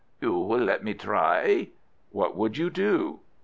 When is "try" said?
0.95-1.67